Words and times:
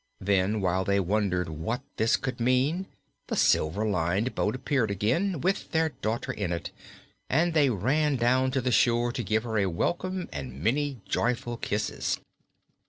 Then, 0.19 0.61
while 0.61 0.83
they 0.83 0.99
wondered 0.99 1.47
what 1.47 1.81
this 1.97 2.17
could 2.17 2.39
mean, 2.39 2.87
the 3.27 3.35
silver 3.35 3.85
lined 3.85 4.33
boat 4.33 4.55
appeared 4.55 4.89
again, 4.89 5.41
with 5.41 5.69
their 5.73 5.89
daughter 5.89 6.31
in 6.31 6.51
it, 6.51 6.71
and 7.29 7.53
they 7.53 7.69
ran 7.69 8.15
down 8.15 8.49
to 8.49 8.61
the 8.61 8.71
shore 8.71 9.11
to 9.11 9.23
give 9.23 9.43
her 9.43 9.59
a 9.59 9.67
welcome 9.67 10.27
and 10.33 10.59
many 10.63 10.97
joyful 11.07 11.55
kisses. 11.55 12.19